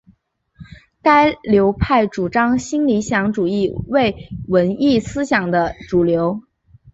[1.03, 6.41] 该流派主张新理想主义为文艺思想的主流。